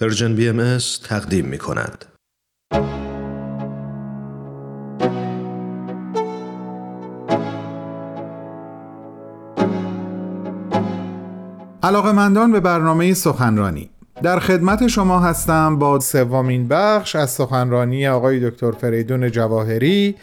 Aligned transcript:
Persian 0.00 0.34
BMS 0.34 0.78
تقدیم 1.04 1.44
می 1.44 1.58
کند. 1.58 2.04
علاقمندان 11.82 12.52
به 12.52 12.60
برنامه 12.60 13.14
سخنرانی 13.14 13.90
در 14.22 14.38
خدمت 14.38 14.86
شما 14.86 15.20
هستم 15.20 15.78
با 15.78 16.00
سومین 16.00 16.68
بخش 16.68 17.16
از 17.16 17.30
سخنرانی 17.30 18.08
آقای 18.08 18.50
دکتر 18.50 18.70
فریدون 18.70 19.30
جواهری 19.30 20.14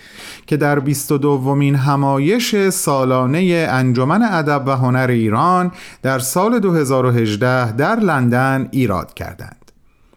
که 0.48 0.58
در 0.58 0.80
22 0.80 1.18
دومین 1.18 1.76
همایش 1.76 2.70
سالانه 2.70 3.68
انجمن 3.70 4.22
ادب 4.22 4.64
و 4.68 4.72
هنر 4.72 5.08
ایران 5.10 5.72
در 6.02 6.20
سال 6.20 6.60
2018 6.60 7.72
در 7.72 8.00
لندن 8.00 8.68
ایراد 8.72 9.14
کردند. 9.14 9.65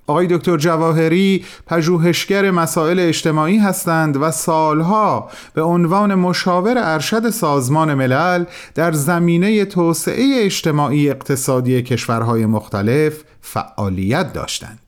آقای 0.09 0.27
دکتر 0.27 0.57
جواهری 0.57 1.45
پژوهشگر 1.67 2.51
مسائل 2.51 3.01
اجتماعی 3.01 3.59
هستند 3.59 4.17
و 4.17 4.31
سالها 4.31 5.31
به 5.55 5.63
عنوان 5.63 6.15
مشاور 6.15 6.75
ارشد 6.79 7.31
سازمان 7.31 7.95
ملل 7.95 8.45
در 8.75 8.93
زمینه 8.93 9.65
توسعه 9.65 10.45
اجتماعی 10.45 11.11
اقتصادی 11.11 11.83
کشورهای 11.83 12.47
مختلف 12.47 13.25
فعالیت 13.41 14.33
داشتند. 14.33 14.79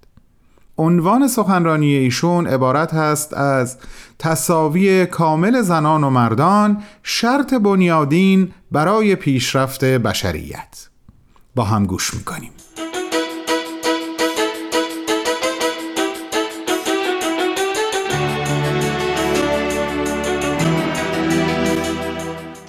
عنوان 0.79 1.29
سخنرانی 1.29 1.95
ایشون 1.95 2.47
عبارت 2.47 2.95
هست 2.95 3.35
از 3.35 3.77
تصاوی 4.19 5.07
کامل 5.07 5.63
زنان 5.63 6.05
و 6.05 6.11
مردان 6.11 6.83
شرط 7.03 7.55
بنیادین 7.55 8.53
برای 8.73 9.17
پیشرفت 9.17 9.85
بشریت 9.85 10.89
با 11.55 11.65
هم 11.65 11.87
گوش 11.87 12.15
می‌کنیم 12.15 12.53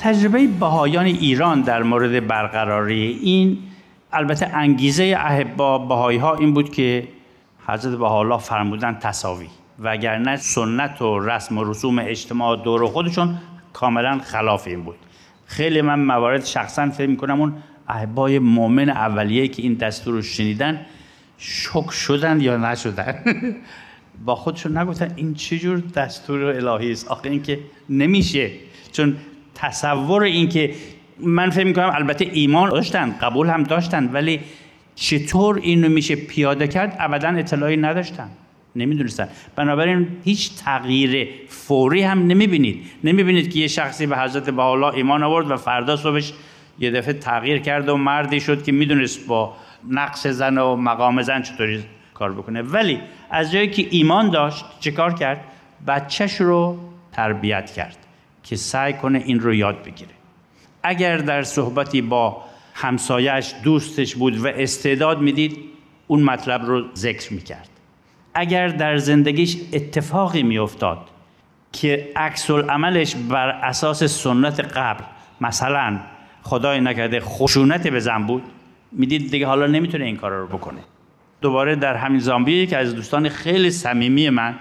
تجربه 0.02 0.48
بهایان 0.48 1.06
ایران 1.06 1.62
در 1.62 1.84
مورد 1.84 2.28
برقراری 2.28 3.20
این 3.22 3.58
البته 4.14 4.48
انگیزه 4.48 5.16
احبا 5.20 5.78
بهایی 5.78 6.18
ها 6.18 6.36
این 6.36 6.54
بود 6.54 6.72
که 6.72 7.08
حضرت 7.68 7.98
بهاءالله 7.98 8.38
فرمودن 8.38 8.98
تصاوی 9.00 9.48
وگرنه 9.80 10.38
سنت 10.38 11.02
و 11.02 11.20
رسم 11.20 11.58
و 11.58 11.64
رسوم 11.64 12.00
اجتماع 12.00 12.64
دور 12.64 12.88
خودشون 12.88 13.38
کاملا 13.74 14.20
خلاف 14.20 14.68
این 14.68 14.84
بود. 14.84 14.96
خیلی 15.46 15.82
من 15.82 16.00
موارد 16.00 16.46
شخصا 16.46 16.90
فکر 16.90 17.10
می‌کنم 17.10 17.42
اون 17.42 17.54
احبای 17.88 18.40
مؤمن 18.40 18.90
اولیه 18.90 19.48
که 19.48 19.62
این 19.62 19.74
دستور 19.74 20.14
رو 20.14 20.22
شنیدن 20.22 20.86
شک 21.38 21.92
شدن 21.92 22.42
یا 22.42 22.58
نشدن. 22.58 23.24
با 24.26 24.36
خودشون 24.36 24.78
نگفتن 24.78 25.14
این 25.16 25.34
چجور 25.34 25.80
دستور 25.80 26.44
الهی 26.44 26.92
است؟ 26.92 27.08
آخه 27.08 27.30
این 27.30 27.44
که 27.44 27.60
نمیشه. 27.90 28.52
چون 28.92 29.18
تصور 29.62 30.24
این 30.24 30.50
که 30.50 30.72
من 31.20 31.50
فکر 31.50 31.66
می‌کنم 31.66 31.92
البته 31.96 32.30
ایمان 32.34 32.70
داشتن 32.70 33.16
قبول 33.22 33.50
هم 33.50 33.64
داشتن 33.64 34.10
ولی 34.14 34.40
چطور 34.96 35.60
اینو 35.62 35.90
میشه 35.90 36.16
پیاده 36.16 36.68
کرد؟ 36.68 36.96
ابدا 37.00 37.30
اطلاعی 37.30 37.78
نداشتن. 37.78 38.30
نمی‌دونستن. 38.76 39.28
بنابراین 39.56 40.08
هیچ 40.24 40.52
تغییر 40.66 41.30
فوری 41.48 42.02
هم 42.02 42.28
نمی‌بینید. 42.28 42.86
نمی‌بینید 43.04 43.54
که 43.54 43.60
یه 43.60 43.68
شخصی 43.68 44.06
به 44.06 44.18
حضرت 44.18 44.50
بهاءالله 44.50 44.94
ایمان 44.94 45.24
آورد 45.24 45.52
و 45.52 45.58
فردا 45.58 45.96
صبحش 45.96 46.34
یه 46.80 46.92
دفعه 46.92 47.14
تغییر 47.14 47.58
کرد 47.58 47.90
و 47.90 47.98
مردی 47.98 48.40
شد 48.40 48.64
که 48.64 48.72
می‌دونست 48.72 49.28
با 49.28 49.54
نقص 49.90 50.28
زن 50.28 50.58
و 50.58 50.76
مقام 50.76 51.22
زن 51.22 51.42
چطوری 51.42 51.84
کار 52.14 52.32
بکنه. 52.32 52.62
ولی 52.62 53.00
از 53.32 53.52
جایی 53.52 53.68
که 53.68 53.88
ایمان 53.90 54.30
داشت 54.30 54.66
چه 54.80 54.92
کار 54.92 55.14
کرد؟ 55.14 55.44
بچهش 55.88 56.42
رو 56.42 56.78
تربیت 57.14 57.72
کرد. 57.72 57.98
که 58.44 58.56
سعی 58.56 58.94
کنه 58.94 59.24
این 59.26 59.40
رو 59.40 59.54
یاد 59.54 59.84
بگیره. 59.84 60.12
اگر 60.84 61.18
در 61.18 61.44
صحبتی 61.44 62.02
با 62.02 62.44
همسایش 62.74 63.54
دوستش 63.64 64.16
بود 64.16 64.38
و 64.38 64.48
استعداد 64.48 65.22
می‌دید 65.22 65.58
اون 66.08 66.24
مطلب 66.24 66.66
رو 66.66 66.86
ذکر 66.96 67.34
می‌کرد. 67.34 67.70
اگر 68.34 68.68
در 68.68 68.98
زندگیش 68.98 69.58
اتفاقی 69.74 70.44
میافتاد 70.44 70.98
که 71.72 72.10
عکس 72.16 72.50
عملش 72.50 73.16
بر 73.16 73.50
اساس 73.50 74.04
سنت 74.04 74.60
قبل 74.60 75.04
مثلا 75.42 76.00
خدای 76.44 76.82
نکرده 76.82 77.20
خشونت 77.20 77.88
به 77.88 78.00
زن 78.00 78.24
بود 78.24 78.44
می‌دید 78.92 79.32
دیگه 79.32 79.48
حالا 79.48 79.68
نمی‌تونه 79.68 80.06
این 80.06 80.18
کار 80.18 80.32
رو 80.32 80.48
بکنه. 80.48 80.82
دوباره 81.42 81.76
در 81.76 81.96
همین 81.96 82.20
زامبیه 82.20 82.66
که 82.66 82.78
از 82.78 82.96
دوستان 82.96 83.30
خیلی 83.30 83.72
صمیمی 83.72 84.30
من 84.30 84.56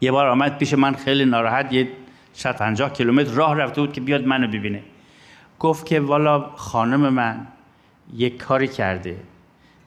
یه 0.00 0.12
بار 0.12 0.26
آمد 0.26 0.58
پیش 0.58 0.74
من 0.74 0.94
خیلی 0.94 1.24
ناراحت 1.24 1.72
یه 1.72 1.88
150 2.32 2.92
کیلومتر 2.92 3.30
راه 3.30 3.54
رفته 3.54 3.80
بود 3.80 3.92
که 3.92 4.00
بیاد 4.00 4.26
منو 4.26 4.48
ببینه. 4.48 4.82
گفت 5.58 5.86
که 5.86 6.00
والا 6.00 6.50
خانم 6.56 7.08
من 7.08 7.46
یک 8.16 8.36
کاری 8.36 8.68
کرده 8.68 9.16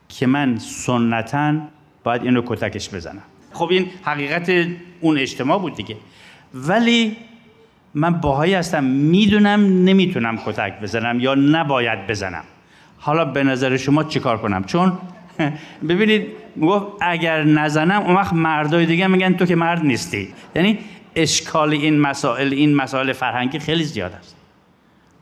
که 0.09 0.27
من 0.27 0.57
سنتا 0.57 1.53
باید 2.03 2.23
اینو 2.23 2.41
کتکش 2.45 2.89
بزنم. 2.89 3.21
خب 3.53 3.69
این 3.71 3.89
حقیقت 4.03 4.67
اون 5.01 5.17
اجتماع 5.17 5.59
بود 5.59 5.75
دیگه. 5.75 5.97
ولی 6.53 7.17
من 7.93 8.13
باهایی 8.13 8.53
هستم 8.53 8.83
می‌دونم 8.83 9.83
نمی‌تونم 9.83 10.37
کتک 10.45 10.79
بزنم 10.79 11.19
یا 11.19 11.35
نباید 11.35 12.07
بزنم. 12.07 12.43
حالا 12.97 13.25
به 13.25 13.43
نظر 13.43 13.77
شما 13.77 14.03
چیکار 14.03 14.37
کنم؟ 14.37 14.63
چون 14.63 14.97
ببینید 15.89 16.27
گفت 16.61 16.85
اگر 17.01 17.43
نزنم 17.43 18.01
اون 18.01 18.15
وقت 18.15 18.33
مردای 18.33 18.85
دیگه 18.85 19.07
میگن 19.07 19.33
تو 19.33 19.45
که 19.45 19.55
مرد 19.55 19.85
نیستی. 19.85 20.33
یعنی 20.55 20.79
اشکال 21.15 21.71
این 21.71 21.99
مسائل 21.99 22.53
این 22.53 22.75
مسائل 22.75 23.13
فرهنگی 23.13 23.59
خیلی 23.59 23.83
زیاد 23.83 24.13
است. 24.13 24.35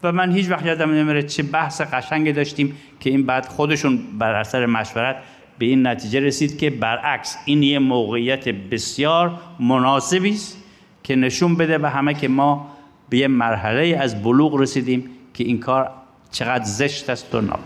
و 0.04 0.12
من 0.12 0.32
هیچ 0.32 0.50
وقت 0.50 0.66
یادم 0.66 0.92
نمیره 0.92 1.24
چه 1.24 1.44
بحث 1.44 1.82
قشنگ 1.82 2.36
داشتیم 2.36 2.78
که 3.00 3.10
این 3.10 3.26
بعد 3.26 3.46
خودشون 3.46 4.00
بر 4.20 4.34
اثر 4.34 4.66
مشورت 4.66 5.16
به 5.60 5.66
این 5.66 5.88
نتیجه 5.88 6.20
رسید 6.20 6.58
که 6.58 6.70
برعکس 6.70 7.38
این 7.46 7.64
یه 7.64 7.80
موقعیت 7.80 8.50
بسیار 8.50 9.40
مناسبی 9.60 10.30
است 10.30 10.58
که 11.04 11.16
نشون 11.16 11.56
بده 11.56 11.78
به 11.78 11.90
همه 11.90 12.14
که 12.14 12.28
ما 12.28 12.76
به 13.10 13.18
یه 13.18 13.28
مرحله 13.28 13.98
از 14.00 14.24
بلوغ 14.24 14.56
رسیدیم 14.56 15.10
که 15.34 15.44
این 15.44 15.60
کار 15.60 15.92
چقدر 16.32 16.64
زشت 16.64 17.10
است 17.10 17.36
و 17.36 17.42
ناب 17.42 17.60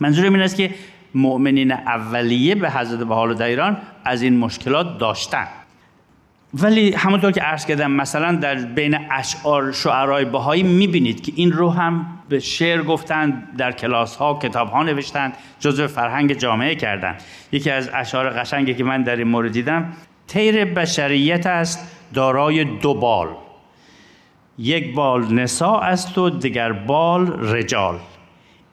منظورم 0.00 0.32
این 0.32 0.42
است 0.42 0.56
که 0.56 0.70
مؤمنین 1.14 1.72
اولیه 1.72 2.54
به 2.54 2.70
حضرت 2.70 3.38
در 3.38 3.46
ایران 3.46 3.76
از 4.04 4.22
این 4.22 4.38
مشکلات 4.38 4.98
داشتن. 4.98 5.46
ولی 6.54 6.94
همونطور 6.94 7.32
که 7.32 7.40
عرض 7.40 7.66
کردم 7.66 7.90
مثلا 7.90 8.32
در 8.32 8.54
بین 8.54 8.98
اشعار 9.10 9.72
شعرهای 9.72 10.24
بهایی 10.24 10.62
می‌بینید 10.62 11.20
که 11.20 11.32
این 11.36 11.52
رو 11.52 11.70
هم 11.70 12.06
به 12.28 12.38
شعر 12.38 12.82
گفتن 12.82 13.48
در 13.58 13.72
کلاس 13.72 14.16
ها 14.16 14.38
کتاب 14.42 14.70
ها 14.70 14.82
نوشتن 14.82 15.32
جزو 15.60 15.86
فرهنگ 15.86 16.32
جامعه 16.32 16.74
کردن 16.74 17.16
یکی 17.52 17.70
از 17.70 17.90
اشعار 17.94 18.30
قشنگی 18.30 18.74
که 18.74 18.84
من 18.84 19.02
در 19.02 19.16
این 19.16 19.28
مورد 19.28 19.52
دیدم 19.52 19.92
تیر 20.28 20.64
بشریت 20.64 21.46
است 21.46 21.96
دارای 22.14 22.64
دو 22.64 22.94
بال. 22.94 23.28
یک 24.58 24.94
بال 24.94 25.34
نسا 25.34 25.78
است 25.78 26.18
و 26.18 26.30
دیگر 26.30 26.72
بال 26.72 27.54
رجال. 27.54 27.98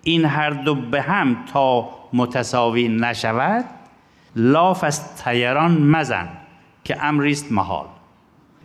این 0.03 0.25
هر 0.25 0.49
دو 0.49 0.75
به 0.75 1.01
هم 1.01 1.37
تا 1.53 1.89
متساوی 2.13 2.87
نشود. 2.87 3.65
لاف 4.35 4.83
از 4.83 5.23
تیران 5.23 5.81
مزن. 5.81 6.29
که 6.87 7.03
امریست 7.03 7.51
محال. 7.51 7.85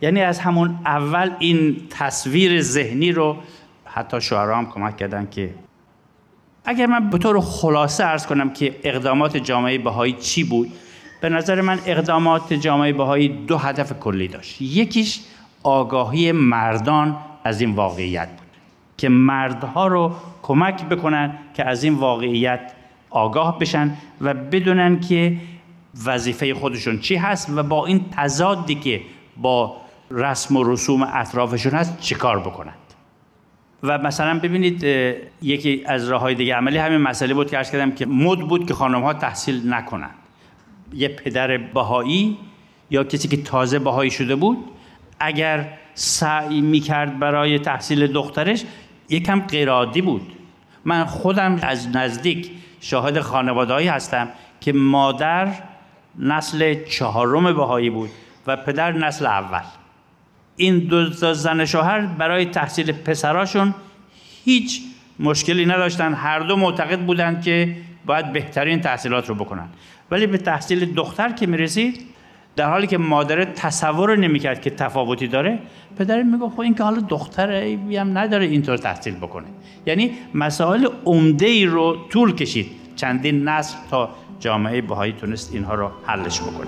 یعنی 0.01 0.21
از 0.21 0.39
همون 0.39 0.79
اول 0.85 1.31
این 1.39 1.77
تصویر 1.89 2.61
ذهنی 2.61 3.11
رو 3.11 3.37
حتی 3.85 4.21
شعرا 4.21 4.57
هم 4.57 4.65
کمک 4.65 4.97
کردن 4.97 5.27
که 5.31 5.53
اگر 6.65 6.85
من 6.85 7.09
به 7.09 7.17
طور 7.17 7.41
خلاصه 7.41 8.05
ارز 8.05 8.25
کنم 8.25 8.49
که 8.49 8.75
اقدامات 8.83 9.37
جامعه 9.37 9.77
بهایی 9.77 10.13
چی 10.13 10.43
بود 10.43 10.71
به 11.21 11.29
نظر 11.29 11.61
من 11.61 11.79
اقدامات 11.85 12.53
جامعه 12.53 12.93
بهایی 12.93 13.27
دو 13.27 13.57
هدف 13.57 13.99
کلی 13.99 14.27
داشت. 14.27 14.61
یکیش 14.61 15.19
آگاهی 15.63 16.31
مردان 16.31 17.17
از 17.43 17.61
این 17.61 17.75
واقعیت 17.75 18.29
بود 18.29 18.47
که 18.97 19.09
مردها 19.09 19.87
رو 19.87 20.11
کمک 20.41 20.85
بکنن 20.85 21.37
که 21.53 21.65
از 21.65 21.83
این 21.83 21.93
واقعیت 21.93 22.71
آگاه 23.09 23.59
بشن 23.59 23.91
و 24.21 24.33
بدونن 24.33 24.99
که 24.99 25.37
وظیفه 26.05 26.53
خودشون 26.53 26.99
چی 26.99 27.15
هست 27.15 27.49
و 27.49 27.63
با 27.63 27.85
این 27.85 28.05
تضادی 28.11 28.75
که 28.75 29.01
با 29.37 29.77
رسم 30.11 30.57
و 30.57 30.63
رسوم 30.63 31.03
اطرافشون 31.13 31.71
هست 31.71 31.99
چیکار 31.99 32.39
بکنند؟ 32.39 32.77
و 33.83 33.97
مثلا 33.97 34.39
ببینید 34.39 34.83
یکی 35.41 35.83
از 35.85 36.07
راه 36.07 36.21
های 36.21 36.35
دیگه 36.35 36.55
عملی 36.55 36.77
همین 36.77 36.97
مسئله 36.97 37.33
بود 37.33 37.51
که 37.51 37.57
ارز 37.57 37.71
کردم 37.71 37.91
که 37.91 38.05
مد 38.05 38.39
بود 38.39 38.67
که 38.67 38.73
خانم 38.73 39.01
ها 39.01 39.13
تحصیل 39.13 39.73
نکنند. 39.73 40.15
یه 40.93 41.07
پدر 41.07 41.57
بهایی 41.57 42.37
یا 42.89 43.03
کسی 43.03 43.27
که 43.27 43.37
تازه 43.37 43.79
بهایی 43.79 44.11
شده 44.11 44.35
بود 44.35 44.57
اگر 45.19 45.69
سعی 45.93 46.61
می‌کرد 46.61 47.19
برای 47.19 47.59
تحصیل 47.59 48.07
دخترش 48.07 48.63
یکم 49.09 49.39
غیرعادی 49.39 50.01
بود. 50.01 50.33
من 50.85 51.05
خودم 51.05 51.59
از 51.61 51.87
نزدیک 51.95 52.51
شاهد 52.81 53.19
خانوادهایی 53.19 53.87
هستم 53.87 54.29
که 54.61 54.73
مادر 54.73 55.53
نسل 56.19 56.83
چهارم 56.83 57.53
بهایی 57.53 57.89
بود 57.89 58.09
و 58.47 58.55
پدر 58.55 58.91
نسل 58.91 59.25
اول. 59.25 59.61
این 60.55 60.79
دو 60.79 61.33
زن 61.33 61.65
شوهر 61.65 61.99
برای 61.99 62.45
تحصیل 62.45 62.91
پسراشون 62.91 63.73
هیچ 64.45 64.81
مشکلی 65.19 65.65
نداشتن. 65.65 66.13
هر 66.13 66.39
دو 66.39 66.55
معتقد 66.55 66.99
بودند 66.99 67.41
که 67.41 67.75
باید 68.05 68.33
بهترین 68.33 68.81
تحصیلات 68.81 69.29
رو 69.29 69.35
بکنن. 69.35 69.67
ولی 70.11 70.27
به 70.27 70.37
تحصیل 70.37 70.93
دختر 70.93 71.31
که 71.31 71.47
می‌رسید 71.47 72.01
در 72.55 72.69
حالی 72.69 72.87
که 72.87 72.97
مادر 72.97 73.45
تصور 73.45 74.15
نمی‌کرد 74.15 74.61
که 74.61 74.69
تفاوتی 74.69 75.27
داره 75.27 75.59
پدر 75.97 76.23
میگه 76.23 76.49
خب 76.49 76.59
این 76.59 76.75
که 76.75 76.83
حالا 76.83 76.99
دختر 76.99 77.51
هم 77.91 78.17
نداره 78.17 78.45
اینطور 78.45 78.77
تحصیل 78.77 79.15
بکنه. 79.15 79.47
یعنی 79.85 80.11
مسائل 80.33 80.87
عمده 81.05 81.45
ای 81.45 81.65
رو 81.65 81.97
طول 82.09 82.35
کشید. 82.35 82.71
چندین 82.95 83.43
نسل 83.49 83.77
تا 83.89 84.09
جامعه 84.43 84.81
بهایی 84.81 85.13
تونست 85.13 85.49
اینها 85.53 85.75
رو 85.75 85.91
حلش 86.05 86.41
بکنه. 86.41 86.67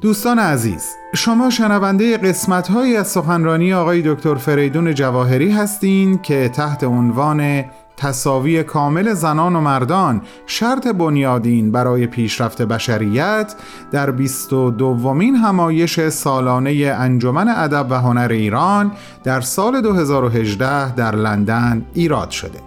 دوستان 0.00 0.38
عزیز 0.38 0.96
شما 1.14 1.50
شنونده 1.50 2.16
قسمت 2.16 2.68
های 2.68 2.96
از 2.96 3.08
سخنرانی 3.08 3.72
آقای 3.74 4.02
دکتر 4.02 4.34
فریدون 4.34 4.94
جواهری 4.94 5.50
هستین 5.50 6.18
که 6.18 6.48
تحت 6.48 6.84
عنوان 6.84 7.64
تصاوی 8.00 8.62
کامل 8.62 9.14
زنان 9.14 9.56
و 9.56 9.60
مردان 9.60 10.22
شرط 10.46 10.88
بنیادین 10.88 11.72
برای 11.72 12.06
پیشرفت 12.06 12.62
بشریت 12.62 13.54
در 13.90 14.10
22 14.10 14.70
دومین 14.70 15.36
همایش 15.36 16.08
سالانه 16.08 16.94
انجمن 16.98 17.48
ادب 17.48 17.86
و 17.90 17.94
هنر 17.94 18.28
ایران 18.30 18.92
در 19.24 19.40
سال 19.40 19.80
2018 19.80 20.94
در 20.94 21.14
لندن 21.14 21.86
ایراد 21.94 22.30
شده. 22.30 22.58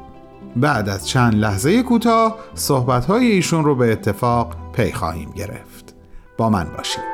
بعد 0.56 0.90
از 0.90 1.08
چند 1.08 1.36
لحظه 1.36 1.84
کوتاه 1.84 2.36
صحبت‌های 2.54 3.28
ایشون 3.28 3.66
رو 3.66 3.76
به 3.76 3.92
اتفاق 3.92 4.56
پی 4.74 4.92
خواهیم 4.92 5.30
گرفت. 5.36 5.96
با 6.38 6.50
من 6.50 6.68
باشید. 6.78 7.13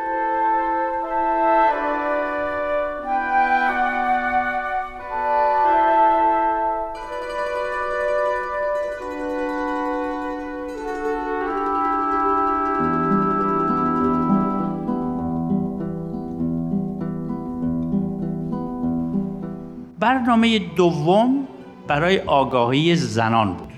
برنامه 20.00 20.60
دوم 20.60 21.48
برای 21.88 22.20
آگاهی 22.20 22.96
زنان 22.96 23.54
بود. 23.54 23.70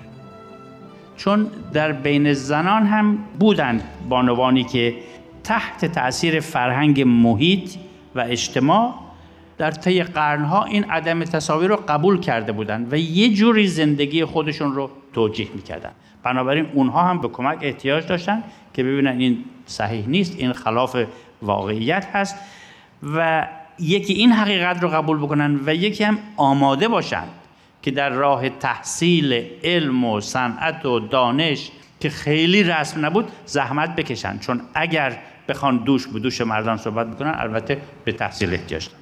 چون 1.17 1.47
در 1.73 1.91
بین 1.91 2.33
زنان 2.33 2.85
هم 2.85 3.17
بودند 3.39 3.83
بانوانی 4.09 4.63
که 4.63 4.95
تحت 5.43 5.85
تاثیر 5.85 6.39
فرهنگ 6.39 7.01
محیط 7.01 7.75
و 8.15 8.19
اجتماع 8.19 8.93
در 9.57 9.71
طی 9.71 10.03
قرنها 10.03 10.63
این 10.63 10.83
عدم 10.83 11.23
تصاویر 11.23 11.69
رو 11.69 11.75
قبول 11.87 12.19
کرده 12.19 12.51
بودند 12.51 12.93
و 12.93 12.97
یه 12.97 13.33
جوری 13.33 13.67
زندگی 13.67 14.25
خودشون 14.25 14.75
رو 14.75 14.89
توجیه 15.13 15.47
می‌کردن. 15.55 15.91
بنابراین 16.23 16.65
اونها 16.73 17.03
هم 17.03 17.21
به 17.21 17.27
کمک 17.27 17.57
احتیاج 17.61 18.07
داشتن 18.07 18.43
که 18.73 18.83
ببینن 18.83 19.19
این 19.19 19.45
صحیح 19.65 20.07
نیست 20.07 20.35
این 20.37 20.53
خلاف 20.53 20.97
واقعیت 21.41 22.05
هست 22.13 22.35
و 23.15 23.47
یکی 23.81 24.13
این 24.13 24.31
حقیقت 24.31 24.83
رو 24.83 24.89
قبول 24.89 25.17
بکنن 25.17 25.59
و 25.65 25.75
یکی 25.75 26.03
هم 26.03 26.17
آماده 26.37 26.87
باشن 26.87 27.23
که 27.81 27.91
در 27.91 28.09
راه 28.09 28.49
تحصیل 28.49 29.45
علم 29.63 30.05
و 30.05 30.21
صنعت 30.21 30.85
و 30.85 30.99
دانش 30.99 31.71
که 31.99 32.09
خیلی 32.09 32.63
رسم 32.63 33.05
نبود 33.05 33.31
زحمت 33.45 33.95
بکشن. 33.95 34.39
چون 34.39 34.61
اگر 34.73 35.17
بخوان 35.47 35.77
دوش 35.77 36.07
به 36.07 36.19
دوش 36.19 36.41
مردان 36.41 36.77
صحبت 36.77 37.07
بکنن 37.07 37.35
البته 37.37 37.77
به 38.05 38.11
تحصیل 38.11 38.53
احتیاج 38.53 38.89
دارن. 38.89 39.01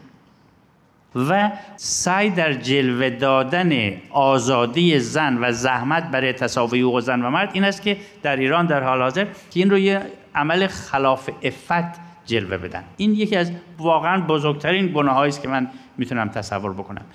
و 1.16 1.52
سعی 1.76 2.30
در 2.30 2.54
جلوه 2.54 3.10
دادن 3.10 3.92
آزادی 4.10 5.00
زن 5.00 5.38
و 5.42 5.52
زحمت 5.52 6.04
برای 6.04 6.34
تساوی 6.34 6.82
حقوق 6.82 7.00
زن 7.00 7.22
و 7.22 7.30
مرد 7.30 7.50
این 7.54 7.64
است 7.64 7.82
که 7.82 7.98
در 8.24 8.36
ایران 8.36 8.66
در 8.66 8.84
حال 8.84 9.02
حاضر 9.02 9.24
که 9.24 9.60
این 9.60 9.70
رو 9.70 9.78
یه 9.78 10.02
عمل 10.36 10.68
خلاف 10.68 11.30
افت 11.44 12.09
جلوه 12.30 12.58
بدن. 12.58 12.84
این 12.98 13.14
یکی 13.14 13.36
از 13.36 13.52
واقعا 13.78 14.22
بزرگترین 14.22 14.92
گناه 14.94 15.18
است 15.18 15.42
که 15.42 15.48
من 15.48 15.68
می‌تونم 15.98 16.30
تصور 16.30 16.74
بکنم. 16.74 17.06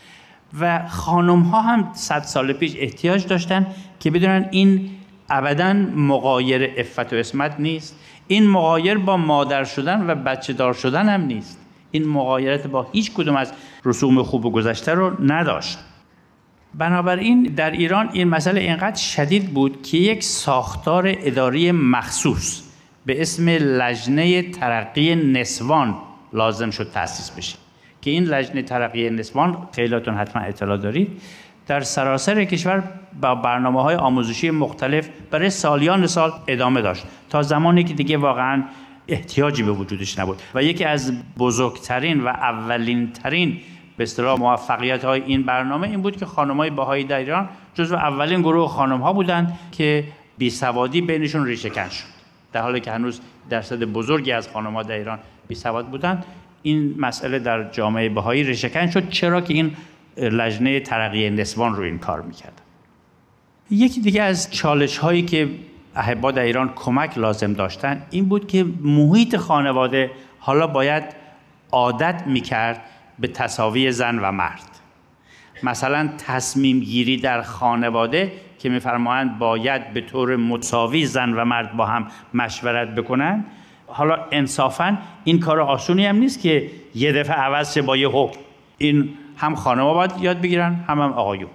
و 0.61 0.89
خانم 0.89 1.41
ها 1.41 1.61
هم 1.61 1.91
صد 1.93 2.23
سال 2.23 2.53
پیش 2.53 2.75
احتیاج 2.79 3.27
داشتن 3.27 3.67
که 4.01 4.11
بدونن 4.11 4.49
این 4.51 4.91
ابدا 5.31 5.73
مقایر 5.97 6.71
افت 6.77 7.13
و 7.13 7.17
اسمت 7.17 7.55
نیست. 7.59 7.99
این 8.29 8.47
مقایر 8.47 8.99
با 8.99 9.17
مادر 9.17 9.65
شدن 9.65 10.11
و 10.11 10.15
بچه 10.15 10.53
دار 10.53 10.73
شدن 10.73 11.09
هم 11.09 11.21
نیست. 11.21 11.61
این 11.91 12.09
مقایرت 12.09 12.67
با 12.67 12.87
هیچ 12.93 13.13
کدوم 13.13 13.37
از 13.37 13.53
رسوم 13.85 14.23
خوب 14.23 14.47
و 14.47 14.51
گذشته 14.51 14.95
رو 14.95 15.25
نداشت. 15.25 15.79
بنابراین 16.75 17.43
در 17.43 17.71
ایران 17.71 18.09
این 18.13 18.29
مسئله 18.29 18.61
اینقدر 18.61 18.97
شدید 18.97 19.55
بود 19.55 19.83
که 19.83 19.97
یک 19.97 20.23
ساختار 20.23 21.05
اداری 21.07 21.73
مخصوص 21.73 22.64
به 23.07 23.23
اسم 23.23 23.49
لجنه 23.49 24.43
ترقی 24.43 25.15
نسوان 25.15 25.95
لازم 26.33 26.71
شد 26.71 26.91
تأسیس 26.91 27.31
بشه. 27.31 27.57
که 28.03 28.11
این 28.11 28.25
لجنه 28.25 28.63
ترقی 28.63 29.11
نسوان 29.11 29.69
خیلیاتون 29.73 30.15
حتما 30.15 30.43
اطلاع 30.43 30.77
دارید 30.77 31.09
در 31.67 31.81
سراسر 31.81 32.45
کشور 32.45 32.83
با 33.21 33.35
برنامه 33.35 33.83
های 33.83 33.97
آموزشی 33.97 34.51
مختلف 34.51 35.09
برای 35.31 35.51
سالیان 35.51 36.07
سال 36.07 36.33
ادامه 36.47 36.81
داشت. 36.81 37.05
تا 37.31 37.43
زمانی 37.43 37.85
که 37.85 37.95
دیگه 37.95 38.17
واقعا 38.17 38.65
احتیاجی 39.09 39.63
به 39.63 39.73
وجودش 39.73 40.19
نبود. 40.19 40.43
و 40.55 40.63
یکی 40.63 40.85
از 40.85 41.13
بزرگترین 41.39 42.21
و 42.21 42.29
اولین 42.29 43.13
ترین 43.13 43.61
به 43.97 44.03
اصطلاح 44.03 44.39
موفقیت 44.39 45.05
های 45.05 45.23
این 45.23 45.43
برنامه 45.43 45.89
این 45.89 46.03
بود 46.03 46.17
که 46.17 46.27
خانم 46.27 46.57
های 46.57 46.71
باهایی 46.71 47.05
در 47.05 47.19
ایران 47.19 47.49
جزو 47.75 47.95
اولین 47.95 48.41
گروه 48.41 48.69
خانم 48.69 49.01
ها 49.01 49.13
بودند 49.13 49.59
که 49.73 50.05
بی 50.39 50.51
سوادی 50.51 51.01
بینشون 51.01 51.47
ریشه 51.47 51.71
شد. 51.71 52.14
در 52.55 52.63
حالی 52.63 52.81
که 52.81 52.91
هنوز 52.91 53.21
درصد 53.51 53.85
بزرگی 53.85 54.33
از 54.33 54.49
خانم‌ها 54.49 54.83
در 54.83 54.95
ایران 54.95 55.19
بی 55.49 55.55
سواد 55.55 55.87
بودند 55.87 56.25
این 56.63 56.95
مسئله 56.99 57.39
در 57.39 57.71
جامعه 57.71 58.09
بهایی 58.09 58.43
ریشهکن 58.43 58.91
شد 58.91 59.09
چرا 59.09 59.41
که 59.41 59.55
این 59.55 59.77
لجنه 60.17 60.81
ترقی 60.81 61.31
نسوان 61.31 61.77
رو 61.77 61.83
این 61.83 61.99
کار 61.99 62.21
می‌کرد. 62.21 62.61
یکی 63.71 64.01
دیگه 64.01 64.23
از 64.23 64.53
چالش 64.53 64.99
هایی 64.99 65.23
که 65.23 65.49
احبا 65.97 66.31
در 66.31 66.43
ایران 66.43 66.73
کمک 66.77 67.19
لازم 67.19 67.53
داشتن 67.53 68.03
این 68.11 68.25
بود 68.25 68.49
که 68.49 68.65
محیط 68.81 69.37
خانواده 69.37 70.11
حالا 70.39 70.67
باید 70.67 71.05
عادت 71.73 72.23
می‌کرد 72.27 72.83
به 73.19 73.29
تصاوی 73.29 73.93
زن 73.93 74.19
و 74.19 74.33
مرد. 74.33 74.71
مثلا 75.63 76.09
تصمیم 76.27 76.81
گیری 76.81 77.17
در 77.17 77.43
خانواده 77.43 78.33
که 78.65 78.71
میفرمایند 78.71 79.39
باید 79.39 79.93
به 79.93 80.01
طور 80.01 80.37
مساوی 80.37 81.07
زن 81.07 81.33
و 81.33 81.45
مرد 81.45 81.77
با 81.77 81.87
هم 81.87 82.07
مشورت 82.35 82.95
بکنن. 82.95 83.45
حالا 83.87 84.19
انصافا 84.33 84.99
این 85.25 85.41
کار 85.41 85.61
آسونی 85.61 86.07
هم 86.07 86.17
نیست 86.17 86.41
که 86.41 86.71
یه 86.95 87.13
دفعه 87.13 87.37
عوض 87.37 87.75
شه 87.75 87.83
با 87.83 87.97
یه 87.97 88.09
حکم. 88.09 88.41
این 88.79 89.09
هم 89.37 89.55
خانم 89.55 89.85
باید 89.85 90.11
یاد 90.21 90.41
بگیرن 90.41 90.75
هم 90.89 91.01
هم 91.01 91.13
آقایون. 91.13 91.51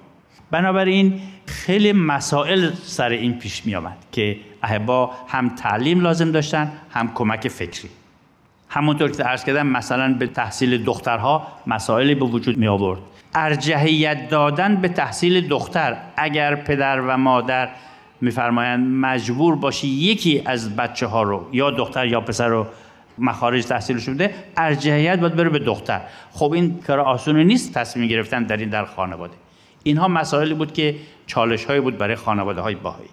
بنابراین 0.52 1.22
خیلی 1.46 1.94
مسائل 1.94 2.72
سر 2.74 3.10
این 3.10 3.34
پیش 3.34 3.66
می 3.66 3.76
آمد 3.76 3.98
که 4.12 4.38
احبا 4.64 5.12
هم 5.28 5.50
تعلیم 5.50 6.00
لازم 6.00 6.32
داشتن 6.32 6.72
هم 6.92 7.12
کمک 7.14 7.48
فکری. 7.48 7.90
همونطور 8.70 9.12
که 9.12 9.24
عرض 9.24 9.44
کردم 9.44 9.68
مثلا 9.68 10.14
به 10.14 10.28
تحصیل 10.28 10.84
دخترها 10.84 11.48
مسائلی 11.68 12.16
به 12.16 12.26
وجود 12.26 12.58
می 12.58 12.68
آورد 12.68 13.00
ارجحیت 13.46 14.30
دادن 14.30 14.76
به 14.76 14.88
تحصیل 14.88 15.48
دختر. 15.48 15.98
اگر 16.18 16.56
پدر 16.56 17.02
و 17.02 17.18
مادر 17.18 17.70
میفرمایند 18.22 18.88
مجبور 18.88 19.56
باشی 19.56 19.88
یکی 19.88 20.42
از 20.46 20.76
بچه 20.76 21.08
ها 21.08 21.24
رو 21.24 21.50
یا 21.52 21.72
دختر 21.72 22.06
یا 22.06 22.22
پسر 22.22 22.48
رو 22.48 22.68
مخارج 23.18 23.66
تحصیلش 23.66 24.10
بده 24.10 24.34
ارجحیت 24.58 25.20
باید 25.20 25.36
بره 25.36 25.50
به 25.50 25.60
دختر. 25.60 26.02
خب 26.32 26.52
این 26.52 26.80
کار 26.88 27.00
آسونی 27.00 27.44
نیست 27.44 27.74
تصمیم 27.74 28.08
گرفتن 28.08 28.44
در 28.44 28.58
این 28.58 28.70
در 28.70 28.86
خانواده. 28.86 29.34
اینها 29.84 30.08
مسائلی 30.08 30.54
بود 30.54 30.74
که 30.74 30.96
چالش 31.28 31.66
هایی 31.66 31.82
بود 31.82 31.98
برای 31.98 32.16
خانواده 32.16 32.62
های 32.62 32.76
باهایی. 32.76 33.10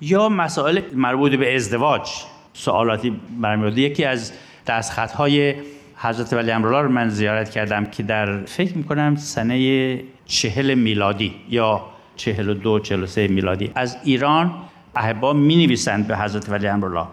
یا 0.00 0.28
مسائل 0.28 0.80
مربوط 0.94 1.32
به 1.32 1.54
ازدواج. 1.54 2.10
سوالاتی 2.52 3.20
برمیاد 3.40 3.78
یکی 3.78 4.04
از 4.04 4.32
دستخط 4.66 5.12
های 5.12 5.54
حضرت 5.96 6.32
ولی 6.32 6.50
امرالله 6.50 6.80
رو 6.80 6.88
من 6.88 7.08
زیارت 7.08 7.50
کردم 7.50 7.84
که 7.84 8.02
در 8.02 8.44
فکر 8.44 8.76
می‌کنم 8.76 9.16
سنه 9.16 10.00
چهل 10.26 10.74
میلادی 10.74 11.34
یا 11.48 11.82
چهل 12.16 12.48
و 12.48 12.54
دو 12.54 12.78
چهل 12.78 13.02
و 13.02 13.06
سه 13.06 13.28
میلادی. 13.28 13.70
از 13.74 13.96
ایران 14.04 14.54
احبا 14.96 15.32
می 15.32 15.66
نویسند 15.66 16.06
به 16.06 16.16
حضرت 16.16 16.48
ولی 16.48 16.68
امرالله 16.68 17.06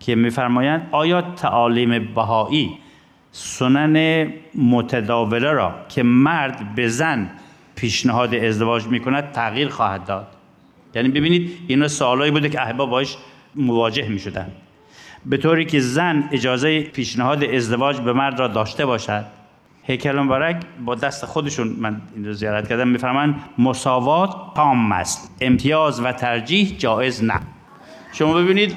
که 0.00 0.14
میفرمایند 0.14 0.88
آیا 0.92 1.22
تعالیم 1.22 2.14
بهایی 2.14 2.78
سنن 3.32 4.26
متداوله 4.54 5.52
را 5.52 5.74
که 5.88 6.02
مرد 6.02 6.74
به 6.74 6.88
زن 6.88 7.30
پیشنهاد 7.74 8.34
ازدواج 8.34 8.86
می‌کند 8.86 9.32
تغییر 9.32 9.68
خواهد 9.68 10.04
داد؟ 10.04 10.26
یعنی 10.94 11.08
ببینید 11.08 11.58
اینا 11.66 11.88
سوالایی 11.88 12.30
بوده 12.30 12.48
که 12.48 12.62
احباب 12.62 12.90
باش 12.90 13.16
مواجه 13.54 14.08
می‌شدن. 14.08 14.46
به 15.26 15.36
طوری 15.36 15.64
که 15.64 15.80
زن 15.80 16.28
اجازه 16.32 16.80
پیشنهاد 16.80 17.44
ازدواج 17.44 18.00
به 18.00 18.12
مرد 18.12 18.40
را 18.40 18.48
داشته 18.48 18.86
باشد. 18.86 19.24
هیکل 19.82 20.18
مبارک 20.18 20.62
با 20.84 20.94
دست 20.94 21.24
خودشون 21.24 21.76
من 21.80 22.00
این 22.14 22.26
رو 22.26 22.32
زیارت 22.32 22.68
کردم 22.68 22.88
میفرمان 22.88 23.34
مساوات 23.58 24.36
تام 24.56 24.92
است. 24.92 25.36
امتیاز 25.40 26.00
و 26.00 26.12
ترجیح 26.12 26.74
جایز 26.78 27.24
نه. 27.24 27.40
شما 28.12 28.34
ببینید 28.34 28.76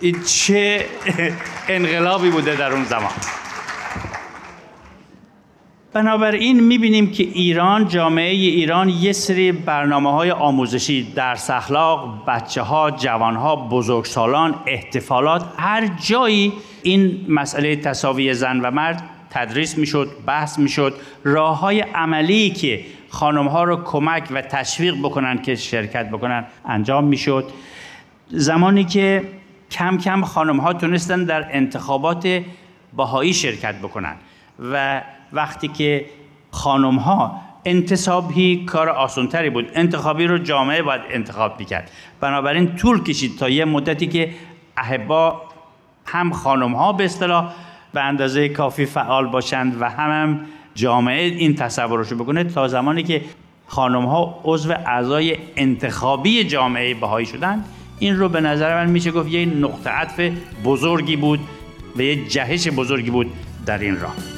این 0.00 0.22
چه 0.22 0.86
انقلابی 1.68 2.30
بوده 2.30 2.56
در 2.56 2.72
اون 2.72 2.84
زمان. 2.84 3.12
بنابراین 5.92 6.60
می‌بینیم 6.60 7.10
که 7.10 7.22
ایران 7.22 7.88
جامعه 7.88 8.30
ایران 8.30 8.88
یه 8.88 9.12
سری 9.12 9.52
برنامه 9.52 10.12
های 10.12 10.30
آموزشی 10.30 11.12
درس 11.12 11.50
اخلاق 11.50 12.24
بچه 12.26 12.62
ها 12.62 12.90
جوان 12.90 13.36
ها 13.36 13.56
بزرگسالان 13.56 14.54
احتفالات 14.66 15.44
هر 15.56 15.86
جایی 15.86 16.52
این 16.82 17.26
مسئله 17.28 17.76
تصاوی 17.76 18.34
زن 18.34 18.60
و 18.60 18.70
مرد 18.70 19.02
تدریس 19.30 19.78
می‌شد 19.78 20.10
بحث 20.26 20.58
می‌شد 20.58 20.94
راه 21.24 21.58
های 21.58 21.80
عملی 21.80 22.50
که 22.50 22.84
خانم 23.08 23.48
ها 23.48 23.64
رو 23.64 23.76
کمک 23.76 24.24
و 24.30 24.42
تشویق 24.42 24.94
بکنن 24.94 25.42
که 25.42 25.54
شرکت 25.54 26.08
بکنن 26.10 26.44
انجام 26.64 27.04
می‌شد. 27.04 27.44
زمانی 28.28 28.84
که 28.84 29.22
کم 29.70 29.98
کم 29.98 30.24
خانم 30.24 30.60
ها 30.60 30.72
تونستن 30.72 31.24
در 31.24 31.46
انتخابات 31.50 32.42
باهایی 32.92 33.34
شرکت 33.34 33.74
بکنن. 33.74 34.14
و 34.72 35.02
وقتی 35.32 35.68
که 35.68 36.06
خانم 36.50 36.96
ها 36.96 37.40
انتصابی 37.64 38.64
کار 38.64 38.88
آسانتری 38.88 39.50
بود 39.50 39.70
انتخابی 39.74 40.26
رو 40.26 40.38
جامعه 40.38 40.82
باید 40.82 41.00
انتخاب 41.10 41.58
می‌کرد. 41.58 41.90
بنابراین 42.20 42.76
طول 42.76 43.02
کشید 43.02 43.38
تا 43.38 43.48
یه 43.48 43.64
مدتی 43.64 44.06
که 44.06 44.30
احبا 44.76 45.42
هم 46.06 46.32
خانم 46.32 46.72
ها 46.72 46.92
به 46.92 47.04
اصطلاح 47.04 47.52
به 47.92 48.00
اندازه 48.00 48.48
کافی 48.48 48.86
فعال 48.86 49.26
باشند 49.26 49.82
و 49.82 49.90
هم, 49.90 50.10
هم 50.10 50.40
جامعه 50.74 51.22
این 51.22 51.54
تصورشو 51.54 52.16
بکنه 52.16 52.44
تا 52.44 52.68
زمانی 52.68 53.02
که 53.02 53.22
خانم 53.66 54.04
ها 54.04 54.40
عضو 54.44 54.72
اعضای 54.72 55.36
انتخابی 55.56 56.44
جامعه 56.44 56.94
بهایی 56.94 57.26
شدن 57.26 57.64
این 57.98 58.18
رو 58.18 58.28
به 58.28 58.40
نظر 58.40 58.84
من 58.84 58.90
میشه 58.90 59.10
گفت 59.10 59.28
یه 59.28 59.46
نقطه 59.46 59.90
عطف 59.90 60.20
بزرگی 60.64 61.16
بود 61.16 61.40
و 61.96 62.02
یه 62.02 62.28
جهش 62.28 62.68
بزرگی 62.68 63.10
بود 63.10 63.32
در 63.66 63.78
این 63.78 64.00
راه. 64.00 64.29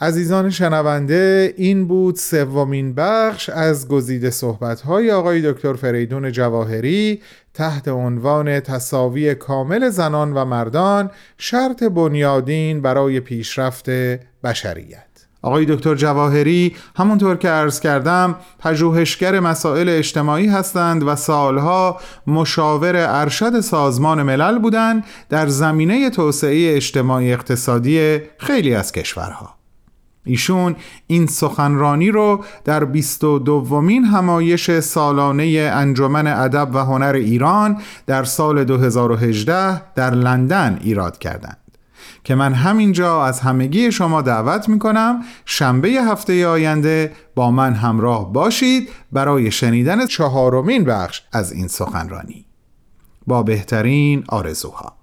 عزیزان 0.00 0.50
شنونده 0.50 1.54
این 1.56 1.86
بود 1.86 2.16
سومین 2.16 2.94
بخش 2.94 3.48
از 3.48 3.88
گزیده 3.88 4.30
صحبت‌های 4.30 5.10
آقای 5.10 5.52
دکتر 5.52 5.72
فریدون 5.72 6.32
جواهری 6.32 7.22
تحت 7.54 7.88
عنوان 7.88 8.60
تصاوی 8.60 9.34
کامل 9.34 9.88
زنان 9.88 10.32
و 10.32 10.44
مردان 10.44 11.10
شرط 11.38 11.84
بنیادین 11.84 12.82
برای 12.82 13.20
پیشرفت 13.20 13.90
بشریت. 14.44 15.06
آقای 15.42 15.64
دکتر 15.64 15.94
جواهری 15.94 16.76
همونطور 16.96 17.36
که 17.36 17.48
عرض 17.48 17.80
کردم 17.80 18.36
پژوهشگر 18.58 19.40
مسائل 19.40 19.88
اجتماعی 19.88 20.46
هستند 20.46 21.02
و 21.02 21.16
سالها 21.16 22.00
مشاور 22.26 22.96
ارشد 22.96 23.60
سازمان 23.60 24.22
ملل 24.22 24.58
بودند 24.58 25.04
در 25.28 25.46
زمینه 25.46 26.10
توسعه 26.10 26.76
اجتماعی 26.76 27.32
اقتصادی 27.32 28.20
خیلی 28.38 28.74
از 28.74 28.92
کشورها. 28.92 29.55
ایشون 30.26 30.76
این 31.06 31.26
سخنرانی 31.26 32.10
رو 32.10 32.44
در 32.64 32.84
22 32.84 33.38
دومین 33.38 34.04
همایش 34.04 34.80
سالانه 34.80 35.70
انجمن 35.74 36.26
ادب 36.26 36.68
و 36.74 36.78
هنر 36.78 37.12
ایران 37.12 37.80
در 38.06 38.24
سال 38.24 38.64
2018 38.64 39.94
در 39.94 40.10
لندن 40.10 40.78
ایراد 40.82 41.18
کردند. 41.18 41.58
که 42.24 42.34
من 42.34 42.52
همینجا 42.52 43.24
از 43.24 43.40
همگی 43.40 43.92
شما 43.92 44.22
دعوت 44.22 44.68
می‌کنم 44.68 45.22
شنبه 45.44 45.88
هفته 45.88 46.46
آینده 46.46 47.12
با 47.34 47.50
من 47.50 47.74
همراه 47.74 48.32
باشید 48.32 48.88
برای 49.12 49.50
شنیدن 49.50 50.06
چهارمین 50.06 50.84
بخش 50.84 51.22
از 51.32 51.52
این 51.52 51.68
سخنرانی. 51.68 52.46
با 53.26 53.42
بهترین 53.42 54.24
آرزوها. 54.28 54.95